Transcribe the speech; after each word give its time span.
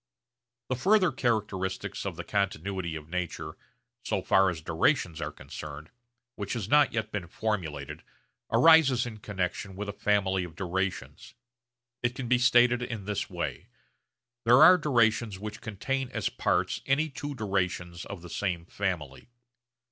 The 0.69 0.75
further 0.75 1.11
characteristics 1.11 2.07
of 2.07 2.15
the 2.15 2.23
continuity 2.23 2.95
of 2.95 3.07
nature 3.07 3.55
so 4.03 4.23
far 4.23 4.49
as 4.49 4.59
durations 4.59 5.21
are 5.21 5.31
concerned 5.31 5.91
which 6.35 6.53
has 6.53 6.67
not 6.67 6.91
yet 6.91 7.11
been 7.11 7.27
formulated 7.27 8.01
arises 8.51 9.05
in 9.05 9.19
connexion 9.19 9.75
with 9.75 9.87
a 9.87 9.93
family 9.93 10.43
of 10.43 10.55
durations. 10.55 11.35
It 12.01 12.15
can 12.15 12.27
be 12.27 12.39
stated 12.39 12.81
in 12.81 13.05
this 13.05 13.29
way: 13.29 13.67
There 14.43 14.63
are 14.63 14.79
durations 14.79 15.37
which 15.37 15.61
contain 15.61 16.09
as 16.09 16.29
parts 16.29 16.81
any 16.87 17.07
two 17.11 17.35
durations 17.35 18.03
of 18.05 18.23
the 18.23 18.29
same 18.31 18.65
family. 18.65 19.29